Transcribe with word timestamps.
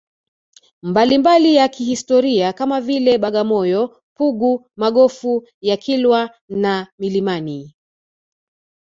mbalimbali 0.81 1.55
ya 1.55 1.67
kihistoria 1.67 2.53
kama 2.53 2.81
vile 2.81 3.17
Bagamoyo 3.17 4.01
Pugu 4.15 4.67
Magofu 4.75 5.47
ya 5.61 5.77
Kilwa 5.77 6.35
na 6.49 6.87
milimani 6.99 7.73